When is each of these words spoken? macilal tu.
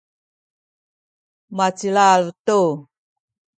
macilal 1.57 2.23
tu. 2.45 2.59